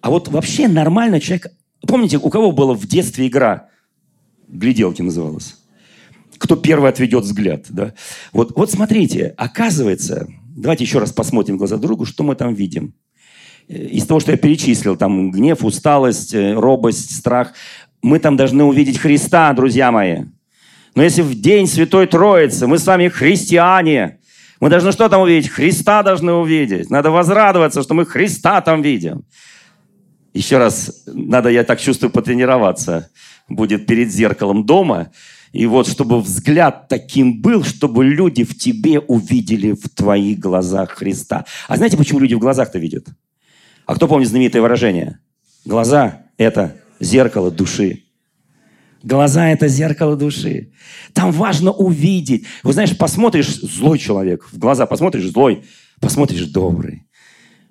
[0.00, 1.52] А вот вообще нормально человек...
[1.86, 3.68] Помните, у кого была в детстве игра?
[4.48, 5.56] Гляделки называлась.
[6.38, 7.94] Кто первый отведет взгляд, да?
[8.32, 12.94] Вот, вот смотрите, оказывается, давайте еще раз посмотрим глаза другу, что мы там видим
[13.68, 17.52] из того, что я перечислил, там гнев, усталость, э, робость, страх,
[18.02, 20.24] мы там должны увидеть Христа, друзья мои.
[20.94, 24.18] Но если в день Святой Троицы мы с вами христиане,
[24.60, 25.50] мы должны что там увидеть?
[25.50, 26.90] Христа должны увидеть.
[26.90, 29.24] Надо возрадоваться, что мы Христа там видим.
[30.32, 33.10] Еще раз, надо, я так чувствую, потренироваться.
[33.48, 35.10] Будет перед зеркалом дома.
[35.52, 41.44] И вот, чтобы взгляд таким был, чтобы люди в тебе увидели в твоих глазах Христа.
[41.68, 43.06] А знаете, почему люди в глазах-то видят?
[43.86, 45.20] А кто помнит знаменитое выражение?
[45.64, 48.02] Глаза– это зеркало души.
[49.04, 50.72] Глаза– это зеркало души.
[51.12, 52.44] Там важно увидеть.
[52.64, 55.64] Вы знаешь, посмотришь злой человек, в глаза посмотришь злой,
[56.00, 57.04] посмотришь добрый.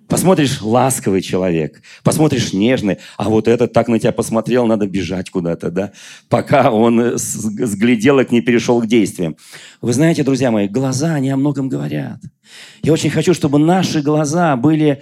[0.08, 5.72] Посмотришь ласковый человек, посмотришь нежный, а вот этот так на тебя посмотрел, надо бежать куда-то,
[5.72, 5.94] да,
[6.30, 9.36] пока он с, с не перешел к действиям.
[9.82, 12.20] Вы знаете, друзья мои, глаза, они о многом говорят.
[12.84, 15.02] Я очень хочу, чтобы наши глаза были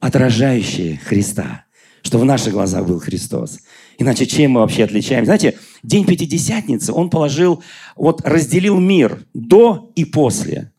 [0.00, 1.64] отражающие Христа,
[2.02, 3.58] что в наших глазах был Христос.
[3.98, 5.26] Иначе чем мы вообще отличаемся?
[5.26, 7.62] Знаете, день Пятидесятницы, он положил,
[7.96, 10.72] вот разделил мир до и после.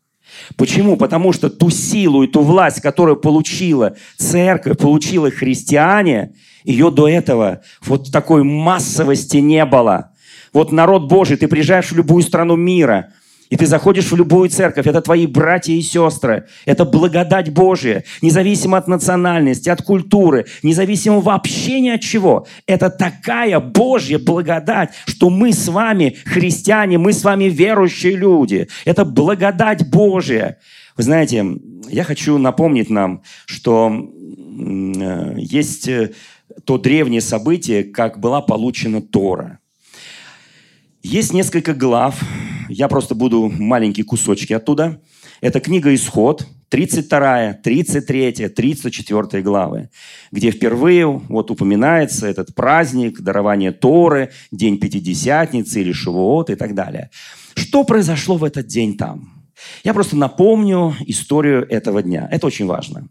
[0.56, 0.96] Почему?
[0.96, 7.62] Потому что ту силу и ту власть, которую получила церковь, получила христиане, ее до этого
[7.82, 10.12] вот такой массовости не было.
[10.52, 13.12] Вот народ Божий, ты приезжаешь в любую страну мира,
[13.50, 18.76] и ты заходишь в любую церковь, это твои братья и сестры, это благодать Божия, независимо
[18.78, 22.46] от национальности, от культуры, независимо вообще ни от чего.
[22.66, 28.68] Это такая Божья благодать, что мы с вами христиане, мы с вами верующие люди.
[28.84, 30.58] Это благодать Божия.
[30.96, 31.46] Вы знаете,
[31.88, 36.10] я хочу напомнить нам, что э, есть э,
[36.64, 39.60] то древнее событие, как была получена Тора.
[41.02, 42.20] Есть несколько глав,
[42.68, 45.00] я просто буду маленькие кусочки оттуда.
[45.40, 49.88] Это книга «Исход», 32, 33, 34 главы,
[50.30, 57.10] где впервые вот упоминается этот праздник, дарование Торы, День Пятидесятницы или Шивоот и так далее.
[57.54, 59.32] Что произошло в этот день там?
[59.82, 62.28] Я просто напомню историю этого дня.
[62.30, 63.08] Это очень важно.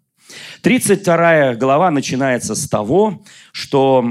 [0.62, 4.06] 32 глава начинается с того, что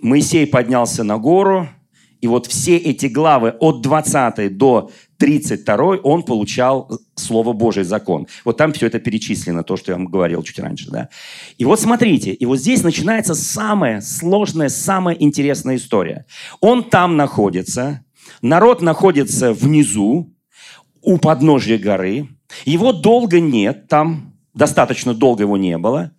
[0.00, 1.68] Моисей поднялся на гору,
[2.20, 8.26] и вот все эти главы от 20 до 32 он получал Слово Божий, закон.
[8.44, 10.90] Вот там все это перечислено, то, что я вам говорил чуть раньше.
[10.90, 11.08] Да?
[11.58, 16.26] И вот смотрите, и вот здесь начинается самая сложная, самая интересная история.
[16.60, 18.04] Он там находится,
[18.42, 20.32] народ находится внизу,
[21.02, 22.28] у подножья горы.
[22.64, 26.12] Его долго нет там, достаточно долго его не было.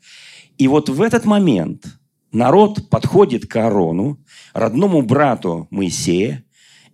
[0.57, 1.98] И вот в этот момент
[2.31, 4.19] народ подходит к Аарону,
[4.53, 6.43] родному брату Моисея,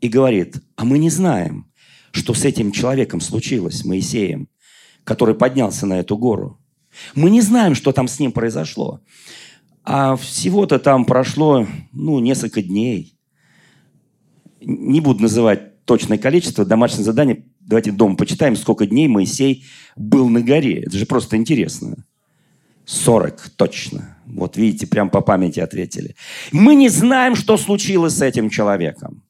[0.02, 1.72] и говорит, а мы не знаем,
[2.12, 4.50] что с этим человеком случилось, Моисеем,
[5.04, 6.60] который поднялся на эту гору.
[7.14, 9.02] Мы не знаем, что там с ним произошло.
[9.84, 13.18] А всего-то там прошло, ну, несколько дней.
[14.62, 20.42] Не буду называть точное количество, домашнее задание Давайте дома почитаем, сколько дней Моисей был на
[20.42, 20.84] горе.
[20.84, 22.06] Это же просто интересно.
[22.86, 24.18] 40 точно.
[24.26, 26.16] Вот видите, прям по памяти ответили.
[26.52, 29.24] Мы не знаем, что случилось с этим человеком.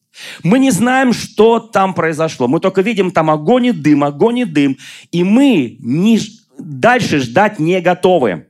[0.43, 2.47] Мы не знаем, что там произошло.
[2.47, 4.77] Мы только видим там огонь и дым, огонь и дым.
[5.11, 6.19] И мы не,
[6.57, 8.47] дальше ждать не готовы.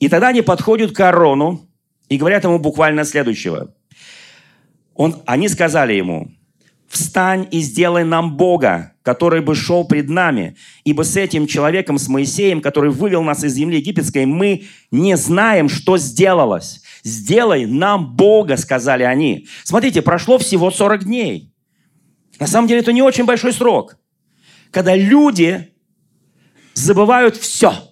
[0.00, 1.68] И тогда они подходят к Арону
[2.08, 3.74] и говорят ему буквально следующего.
[4.94, 6.32] Он, они сказали ему,
[6.88, 10.56] «Встань и сделай нам Бога, который бы шел пред нами.
[10.84, 15.68] Ибо с этим человеком, с Моисеем, который вывел нас из земли египетской, мы не знаем,
[15.68, 16.82] что сделалось.
[17.02, 19.46] Сделай нам Бога, сказали они.
[19.64, 21.52] Смотрите, прошло всего 40 дней.
[22.38, 23.98] На самом деле это не очень большой срок.
[24.70, 25.72] Когда люди
[26.74, 27.74] забывают все–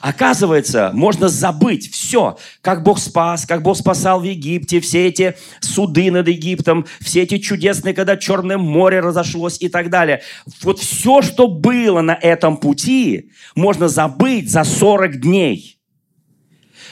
[0.00, 6.10] Оказывается, можно забыть все, как Бог спас, как Бог спасал в Египте, все эти суды
[6.10, 10.22] над Египтом, все эти чудесные, когда Черное море разошлось и так далее.
[10.62, 15.78] Вот все, что было на этом пути, можно забыть за 40 дней.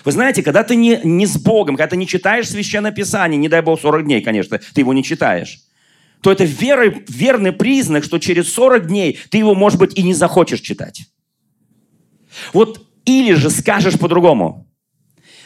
[0.05, 3.48] Вы знаете, когда ты не, не с Богом, когда ты не читаешь Священное Писание, не
[3.48, 5.61] дай Бог 40 дней, конечно, ты его не читаешь,
[6.22, 10.14] то это веры, верный признак, что через 40 дней ты его, может быть, и не
[10.14, 11.03] захочешь читать.
[12.53, 14.69] Вот или же скажешь по-другому.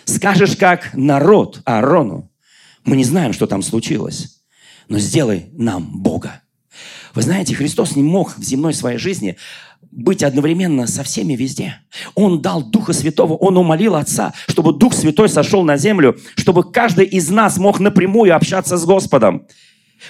[0.04, 2.30] Скажешь как народ Аарону.
[2.84, 4.42] Мы не знаем, что там случилось,
[4.88, 6.42] но сделай нам Бога.
[7.14, 9.36] Вы знаете, Христос не мог в земной своей жизни
[9.92, 11.76] быть одновременно со всеми везде.
[12.14, 17.04] Он дал Духа Святого, Он умолил Отца, чтобы Дух Святой сошел на землю, чтобы каждый
[17.04, 19.46] из нас мог напрямую общаться с Господом.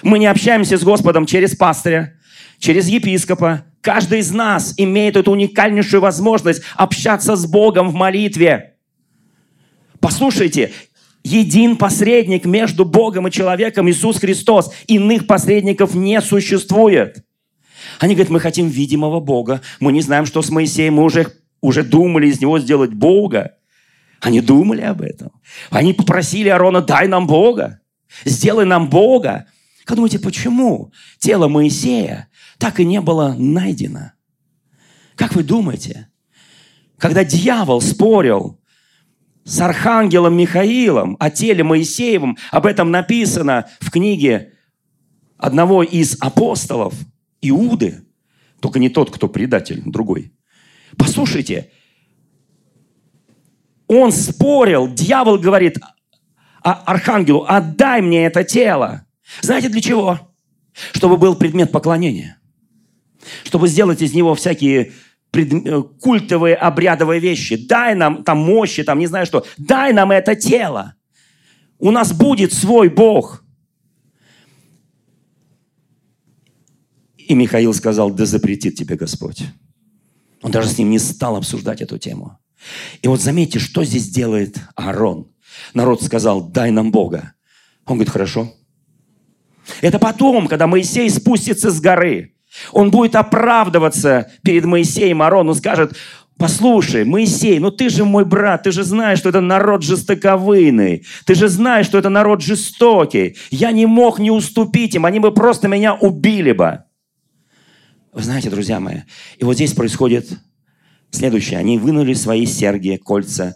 [0.01, 2.17] Мы не общаемся с Господом через пастыря,
[2.59, 8.75] через епископа, Каждый из нас имеет эту уникальнейшую возможность общаться с Богом в молитве.
[9.99, 10.71] Послушайте,
[11.21, 14.71] един посредник между Богом и человеком Иисус Христос.
[14.87, 17.25] Иных посредников не существует.
[17.99, 19.59] Они говорят, мы хотим видимого Бога.
[19.81, 20.93] Мы не знаем, что с Моисеем.
[20.93, 21.27] Мы уже,
[21.59, 23.55] уже думали из него сделать Бога.
[24.21, 25.33] Они думали об этом.
[25.69, 27.81] Они попросили Аарона, дай нам Бога.
[28.23, 29.47] Сделай нам Бога.
[29.83, 32.29] Как думаете, почему тело Моисея
[32.63, 34.13] так и не было найдено.
[35.17, 36.07] Как вы думаете,
[36.97, 38.57] когда дьявол спорил
[39.43, 44.53] с архангелом Михаилом о теле Моисеевом, об этом написано в книге
[45.35, 46.93] одного из апостолов,
[47.41, 48.05] Иуды,
[48.61, 50.31] только не тот, кто предатель, другой.
[50.97, 51.69] Послушайте,
[53.87, 55.79] он спорил, дьявол говорит
[56.61, 59.05] архангелу, отдай мне это тело.
[59.41, 60.33] Знаете для чего?
[60.93, 62.39] Чтобы был предмет поклонения
[63.43, 64.93] чтобы сделать из него всякие
[65.31, 65.53] пред...
[65.65, 67.55] Э, культовые, обрядовые вещи.
[67.55, 69.45] Дай нам там мощи, там не знаю что.
[69.57, 70.95] Дай нам это тело.
[71.79, 73.43] У нас будет свой Бог.
[77.17, 79.43] И Михаил сказал, да запретит тебе Господь.
[80.41, 82.37] Он даже с ним не стал обсуждать эту тему.
[83.01, 85.31] И вот заметьте, что здесь делает Аарон.
[85.73, 87.33] Народ сказал, дай нам Бога.
[87.85, 88.53] Он говорит, хорошо.
[89.81, 92.32] Это потом, когда Моисей спустится с горы.
[92.71, 95.95] Он будет оправдываться перед Моисеем, Аарон, он скажет,
[96.37, 101.05] Послушай, Моисей, ну ты же мой брат, ты же знаешь, что это народ жестоковыйный.
[101.25, 103.37] Ты же знаешь, что это народ жестокий.
[103.51, 106.83] Я не мог не уступить им, они бы просто меня убили бы.
[108.11, 109.01] Вы знаете, друзья мои,
[109.37, 110.37] и вот здесь происходит
[111.11, 111.59] следующее.
[111.59, 113.55] Они вынули свои серьги, кольца,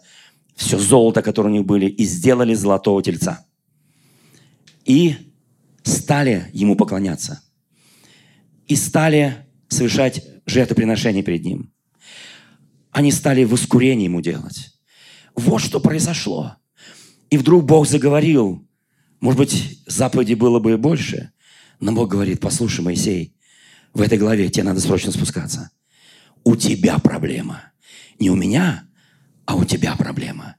[0.56, 3.46] все золото, которое у них были, и сделали золотого тельца.
[4.86, 5.16] И
[5.84, 7.42] стали ему поклоняться
[8.68, 11.74] и стали совершать жертвоприношения перед ним.
[12.92, 14.72] Они стали воскурение ему делать.
[15.36, 16.56] Вот что произошло.
[17.30, 18.68] И вдруг Бог заговорил.
[19.20, 21.32] Может быть, заповеди было бы и больше.
[21.80, 23.36] Но Бог говорит, послушай, Моисей,
[23.94, 25.70] в этой главе тебе надо срочно спускаться.
[26.44, 27.72] У тебя проблема.
[28.20, 28.88] Не у меня,
[29.46, 30.56] а у тебя проблема.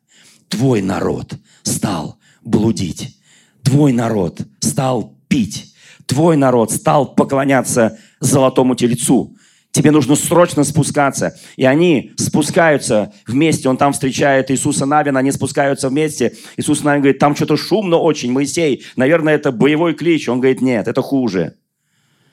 [0.48, 3.20] Твой народ стал блудить.
[3.62, 5.74] Твой народ стал пить
[6.08, 9.36] твой народ стал поклоняться золотому телецу.
[9.70, 11.36] Тебе нужно срочно спускаться.
[11.56, 13.68] И они спускаются вместе.
[13.68, 16.34] Он там встречает Иисуса Навина, они спускаются вместе.
[16.56, 18.84] Иисус Навин говорит, там что-то шумно очень, Моисей.
[18.96, 20.28] Наверное, это боевой клич.
[20.28, 21.54] Он говорит, нет, это хуже.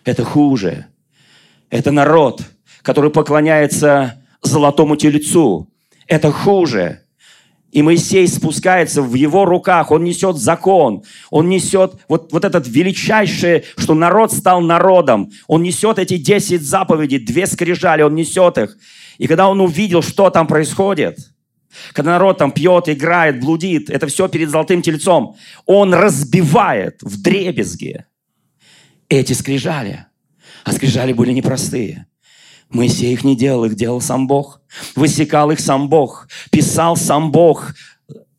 [0.06, 0.86] Это хуже.
[1.70, 2.42] Это народ,
[2.82, 5.70] который поклоняется золотому телецу.
[6.08, 7.02] Это хуже.
[7.76, 13.66] И Моисей спускается в его руках, он несет закон, он несет вот, вот этот величайшее,
[13.76, 15.30] что народ стал народом.
[15.48, 18.78] Он несет эти 10 заповедей, две скрижали, он несет их.
[19.18, 21.18] И когда он увидел, что там происходит,
[21.92, 28.06] когда народ там пьет, играет, блудит, это все перед золотым тельцом, он разбивает в дребезги
[29.10, 30.06] эти скрижали.
[30.64, 32.08] А скрижали были непростые.
[32.70, 34.62] Моисей их не делал, их делал сам Бог.
[34.96, 36.28] Высекал их сам Бог.
[36.52, 37.74] Писал сам Бог.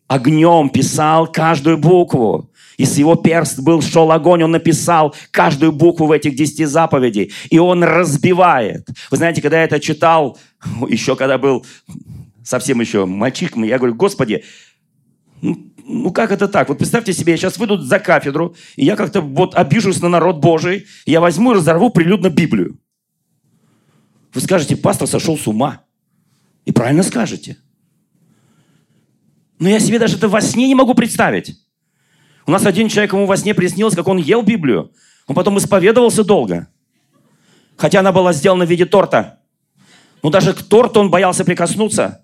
[0.08, 2.50] Огнем писал каждую букву.
[2.76, 7.32] И с его перст был, шел огонь, он написал каждую букву в этих десяти заповедей.
[7.48, 8.86] И он разбивает.
[9.10, 10.38] Вы знаете, когда я это читал,
[10.88, 11.64] еще когда был
[12.44, 14.44] совсем еще мальчиком, я говорю, Господи,
[15.40, 16.68] ну, ну как это так?
[16.68, 20.38] Вот представьте себе, я сейчас выйду за кафедру, и я как-то вот обижусь на народ
[20.38, 22.78] Божий, я возьму и разорву прилюдно Библию.
[24.36, 25.80] Вы скажете, пастор сошел с ума.
[26.66, 27.56] И правильно скажете.
[29.58, 31.58] Но я себе даже это во сне не могу представить.
[32.46, 34.92] У нас один человек, ему во сне приснилось, как он ел Библию.
[35.26, 36.68] Он потом исповедовался долго.
[37.78, 39.40] Хотя она была сделана в виде торта.
[40.22, 42.22] Но даже к торту он боялся прикоснуться.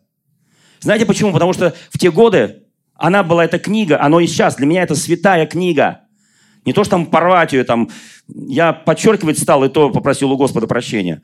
[0.80, 1.32] Знаете почему?
[1.32, 4.94] Потому что в те годы она была, эта книга, оно и сейчас, для меня это
[4.96, 6.02] святая книга.
[6.66, 7.88] Не то, что там порвать ее, там,
[8.28, 11.22] я подчеркивать стал, и то попросил у Господа прощения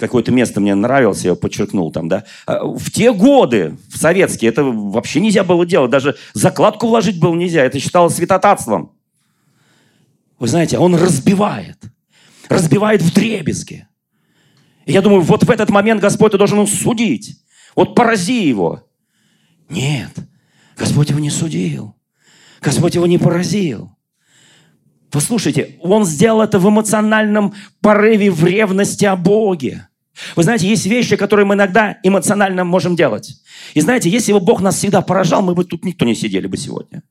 [0.00, 2.24] какое-то место мне нравилось, я подчеркнул там, да.
[2.46, 5.90] А, в те годы, в советские, это вообще нельзя было делать.
[5.90, 7.64] Даже закладку вложить было нельзя.
[7.64, 8.92] Это считалось святотатством.
[10.38, 11.78] Вы знаете, он разбивает.
[12.48, 13.86] Разбивает в дребезги.
[14.84, 17.42] И я думаю, вот в этот момент Господь ты должен судить.
[17.74, 18.84] Вот порази его.
[19.68, 20.12] Нет,
[20.76, 21.96] Господь его не судил.
[22.60, 23.95] Господь его не поразил.
[25.10, 29.88] Послушайте, он сделал это в эмоциональном порыве, в ревности о Боге.
[30.34, 33.34] Вы знаете, есть вещи, которые мы иногда эмоционально можем делать.
[33.74, 36.56] И знаете, если бы Бог нас всегда поражал, мы бы тут никто не сидели бы
[36.56, 37.02] сегодня.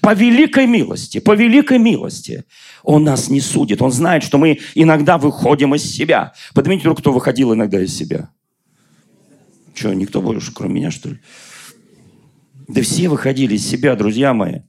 [0.00, 2.44] По великой милости, по великой милости
[2.82, 3.80] Он нас не судит.
[3.80, 6.32] Он знает, что мы иногда выходим из себя.
[6.54, 8.30] Поднимите руку, кто выходил иногда из себя.
[9.74, 11.20] Что, никто больше, кроме меня, что ли?
[12.66, 14.60] Да все выходили из себя, друзья мои.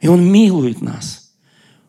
[0.00, 1.23] И Он милует нас.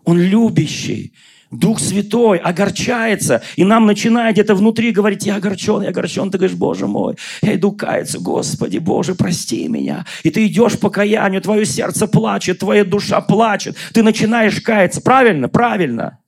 [0.06, 1.14] Он любящий.
[1.52, 6.32] Дух Святой огорчается, и нам начинает где-то внутри говорить, я огорчен, я огорчен.
[6.32, 10.06] Ты говоришь, Боже мой, я иду каяться, Господи, Боже, прости меня.
[10.24, 13.78] И ты идешь по каянию, твое сердце плачет, твоя душа плачет.
[13.94, 15.02] Ты начинаешь каяться.
[15.02, 15.48] Правильно?
[15.48, 16.20] Правильно.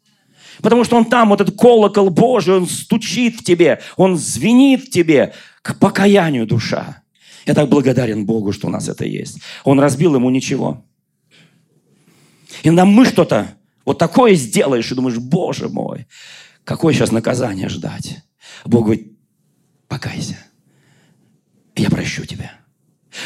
[0.62, 4.90] Потому что он там, вот этот колокол Божий, он стучит в тебе, он звенит в
[4.90, 7.02] тебе к покаянию душа.
[7.46, 9.40] Я так благодарен Богу, что у нас это есть.
[9.64, 10.84] Он разбил ему ничего.
[12.64, 13.57] И нам мы что-то
[13.88, 16.08] вот такое сделаешь и думаешь, боже мой,
[16.66, 18.18] какое сейчас наказание ждать.
[18.66, 19.18] Бог говорит,
[19.88, 20.38] покайся,
[21.74, 22.52] я прощу тебя.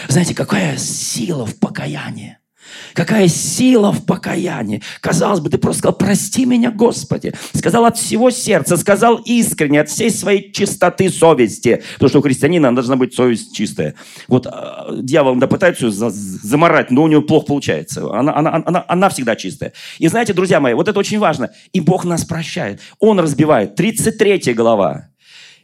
[0.07, 2.37] Знаете, какая сила в покаянии.
[2.93, 4.81] Какая сила в покаянии.
[4.99, 7.33] Казалось бы, ты просто сказал, прости меня, Господи.
[7.53, 11.83] Сказал от всего сердца, сказал искренне, от всей своей чистоты совести.
[11.93, 13.95] Потому что у христианина должна быть совесть чистая.
[14.27, 14.51] Вот э,
[15.01, 18.11] дьявол да пытается ее заморать, но у него плохо получается.
[18.11, 19.73] Она, она, она, она всегда чистая.
[19.99, 21.51] И знаете, друзья мои, вот это очень важно.
[21.73, 22.79] И Бог нас прощает.
[22.99, 23.75] Он разбивает.
[23.75, 25.09] 33 глава.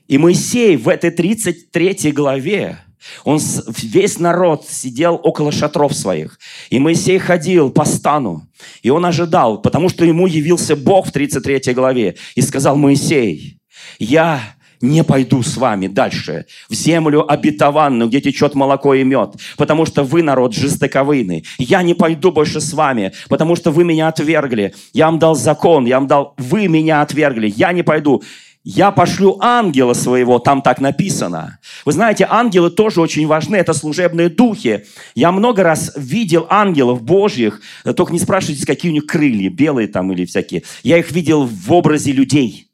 [0.08, 2.80] И Моисей в этой 33 главе
[3.24, 6.40] он, весь народ сидел около шатров своих.
[6.70, 8.48] И Моисей ходил по стану.
[8.82, 12.16] И он ожидал, потому что ему явился Бог в 33 главе.
[12.36, 13.60] И сказал, Моисей,
[14.00, 14.42] я
[14.82, 20.04] не пойду с вами дальше в землю обетованную, где течет молоко и мед, потому что
[20.04, 21.46] вы народ жестоковыйный.
[21.58, 24.74] Я не пойду больше с вами, потому что вы меня отвергли.
[24.94, 27.52] Я вам дал закон, я вам дал, вы меня отвергли.
[27.56, 28.24] Я не пойду
[28.70, 31.58] я пошлю ангела своего, там так написано.
[31.86, 34.86] Вы знаете, ангелы тоже очень важны, это служебные духи.
[35.16, 37.62] Я много раз видел ангелов божьих,
[37.96, 40.64] только не спрашивайте, какие у них крылья, белые там или всякие.
[40.84, 42.68] Я их видел в образе людей.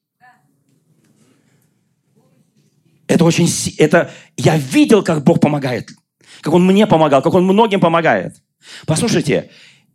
[3.08, 3.48] Это очень...
[3.78, 5.92] Это, я видел, как Бог помогает,
[6.42, 8.38] как Он мне помогал, как Он многим помогает.
[8.88, 9.52] Послушайте,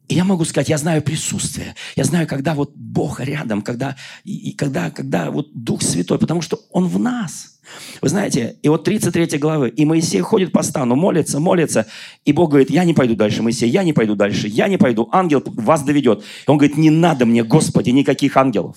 [0.09, 1.75] и я могу сказать, я знаю присутствие.
[1.95, 6.41] Я знаю, когда вот Бог рядом, когда, и, и когда, когда вот Дух Святой, потому
[6.41, 7.59] что Он в нас.
[8.01, 11.87] Вы знаете, и вот 33 главы, и Моисей ходит по стану, молится, молится,
[12.25, 15.11] и Бог говорит, я не пойду дальше, Моисей, я не пойду дальше, я не пойду,
[15.13, 16.21] ангел вас доведет.
[16.21, 18.77] И он говорит, не надо мне, Господи, никаких ангелов.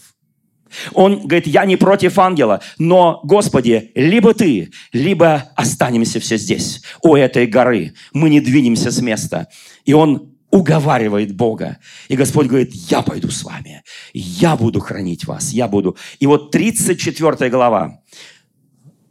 [0.93, 7.15] Он говорит, я не против ангела, но, Господи, либо ты, либо останемся все здесь, у
[7.15, 7.93] этой горы.
[8.13, 9.47] Мы не двинемся с места.
[9.85, 11.77] И он уговаривает Бога.
[12.09, 13.83] И Господь говорит, я пойду с вами,
[14.13, 15.97] я буду хранить вас, я буду.
[16.19, 18.01] И вот 34 глава.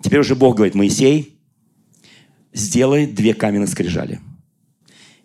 [0.03, 1.41] Теперь уже Бог говорит, Моисей,
[2.53, 4.21] сделай две каменные скрижали.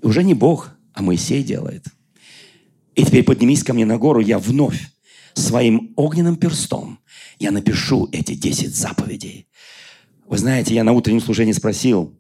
[0.02, 1.86] И уже не Бог, а Моисей делает.
[2.96, 4.90] И теперь поднимись ко мне на гору, я вновь
[5.34, 7.00] своим огненным перстом
[7.40, 9.48] я напишу эти 10 заповедей.
[10.26, 12.18] Вы знаете, я на утреннем служении спросил,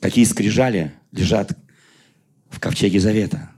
[0.00, 1.58] какие скрижали лежат
[2.50, 3.50] в ковчеге Завета.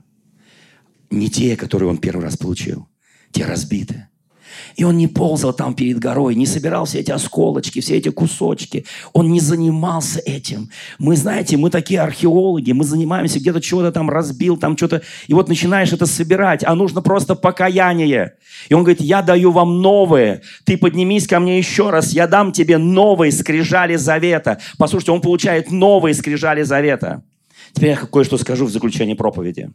[1.11, 2.89] Не те, которые он первый раз получил,
[3.33, 4.07] те разбиты.
[4.77, 8.85] И он не ползал там перед горой, не собирал все эти осколочки, все эти кусочки.
[9.13, 10.71] Он не занимался этим.
[10.99, 15.03] Мы, знаете, мы такие археологи, мы занимаемся, где-то чего-то там разбил, там что-то.
[15.27, 18.35] И вот начинаешь это собирать, а нужно просто покаяние.
[18.69, 20.43] И он говорит, я даю вам новые.
[20.65, 24.59] Ты поднимись ко мне еще раз, я дам тебе новые скрижали завета.
[24.79, 27.23] Послушайте, он получает новые скрижали завета.
[27.73, 29.71] Теперь я кое-что скажу в заключении проповеди.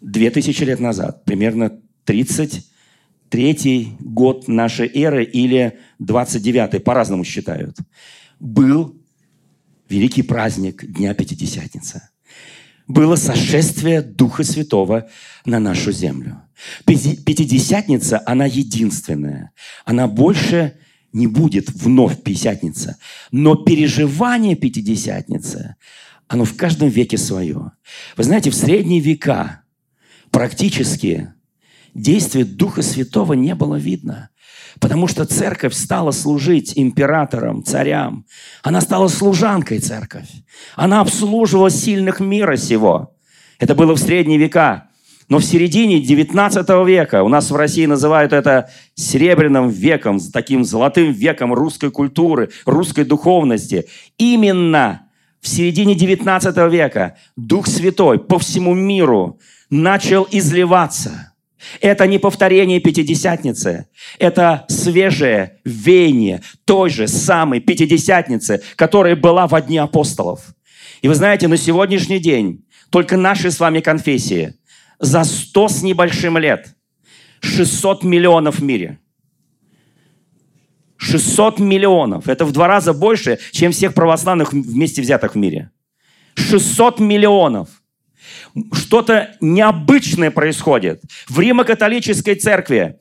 [0.00, 7.76] Две тысячи лет назад, примерно 33 год нашей эры или 29 по-разному считают,
[8.38, 8.96] был
[9.88, 12.02] великий праздник Дня Пятидесятницы.
[12.86, 15.08] Было сошествие Духа Святого
[15.44, 16.42] на нашу землю.
[16.84, 19.52] Пятидесятница, она единственная.
[19.84, 20.78] Она больше
[21.12, 22.96] не будет вновь Пятидесятница.
[23.30, 25.76] Но переживание Пятидесятницы,
[26.28, 27.72] оно в каждом веке свое.
[28.16, 29.62] Вы знаете, в средние века
[30.30, 31.32] практически
[31.94, 34.30] действия Духа Святого не было видно.
[34.78, 38.24] Потому что церковь стала служить императорам, царям.
[38.62, 40.28] Она стала служанкой церковь.
[40.76, 43.16] Она обслуживала сильных мира сего.
[43.58, 44.89] Это было в средние века.
[45.30, 51.12] Но в середине 19 века, у нас в России называют это серебряным веком, таким золотым
[51.12, 53.86] веком русской культуры, русской духовности.
[54.18, 55.06] Именно
[55.40, 59.38] в середине 19 века Дух Святой по всему миру
[59.70, 61.28] начал изливаться–
[61.80, 63.86] это не повторение Пятидесятницы.
[64.18, 70.40] Это свежее веяние той же самой Пятидесятницы, которая была в дни апостолов.
[71.02, 74.54] И вы знаете, на сегодняшний день только наши с вами конфессии
[75.00, 76.76] за сто с небольшим лет
[77.40, 78.98] 600 миллионов в мире.
[80.98, 82.28] 600 миллионов.
[82.28, 85.70] Это в два раза больше, чем всех православных вместе взятых в мире.
[86.34, 87.68] 600 миллионов
[88.72, 91.02] что-то необычное происходит.
[91.28, 92.98] В Римо-католической церкви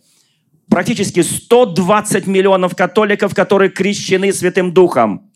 [0.70, 5.32] практически 120 миллионов католиков, которые крещены Святым Духом,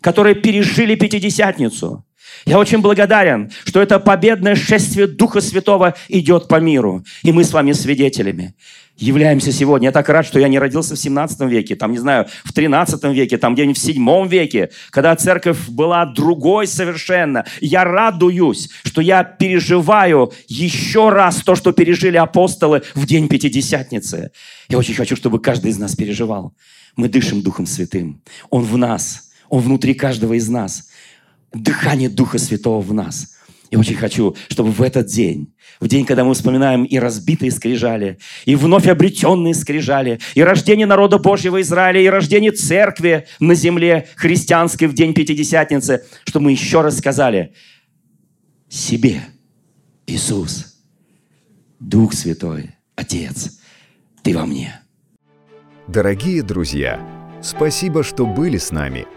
[0.00, 2.04] которые пережили Пятидесятницу.
[2.44, 7.04] Я очень благодарен, что это победное шествие Духа Святого идет по миру.
[7.22, 8.54] И мы с вами свидетелями
[8.96, 9.88] являемся сегодня.
[9.88, 13.02] Я так рад, что я не родился в 17 веке, там, не знаю, в 13
[13.04, 17.44] веке, там где-нибудь в 7 веке, когда церковь была другой совершенно.
[17.60, 24.30] Я радуюсь, что я переживаю еще раз то, что пережили апостолы в день Пятидесятницы.
[24.68, 26.54] Я очень хочу, чтобы каждый из нас переживал.
[26.96, 28.22] Мы дышим Духом Святым.
[28.50, 29.30] Он в нас.
[29.48, 30.88] Он внутри каждого из нас.
[31.54, 33.28] Дыхание Духа Святого в нас–
[33.72, 38.18] я очень хочу, чтобы в этот день, в день, когда мы вспоминаем и разбитые скрижали,
[38.44, 44.88] и вновь обретенные скрижали, и рождение народа Божьего Израиля, и рождение церкви на земле христианской
[44.88, 47.54] в день Пятидесятницы, чтобы мы еще раз сказали
[48.68, 49.22] себе,
[50.06, 50.76] Иисус,
[51.80, 53.58] Дух Святой, Отец,
[54.22, 54.82] Ты во мне.
[55.88, 57.00] Дорогие друзья,
[57.40, 59.06] спасибо, что были с нами–